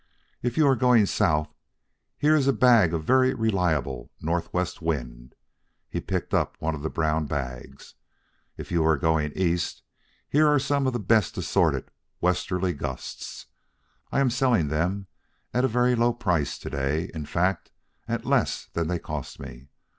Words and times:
"If 0.41 0.57
you 0.57 0.65
are 0.67 0.75
going 0.75 1.05
south, 1.05 1.53
here 2.17 2.35
is 2.35 2.47
a 2.47 2.53
bag 2.53 2.91
of 2.91 3.01
a 3.01 3.03
very 3.03 3.35
reliable 3.35 4.09
northwest 4.19 4.81
wind" 4.81 5.35
(he 5.91 6.01
picked 6.01 6.33
up 6.33 6.55
one 6.59 6.73
of 6.73 6.81
the 6.81 6.89
brown 6.89 7.27
bags); 7.27 7.93
"if 8.57 8.71
you 8.71 8.83
are 8.83 8.97
going 8.97 9.31
east, 9.33 9.83
here 10.27 10.47
are 10.47 10.57
some 10.57 10.87
of 10.87 10.93
the 10.93 10.99
best 10.99 11.37
assorted 11.37 11.91
westerly 12.19 12.73
gusts. 12.73 13.45
I 14.11 14.21
am 14.21 14.31
selling 14.31 14.69
them 14.69 15.05
at 15.53 15.63
a 15.65 15.67
very 15.67 15.93
low 15.93 16.13
price 16.13 16.57
to 16.57 16.71
day, 16.71 17.11
in 17.13 17.27
fact 17.27 17.69
at 18.07 18.25
less 18.25 18.69
than 18.73 18.87
they 18.87 18.97
cost 18.97 19.39
me. 19.39 19.67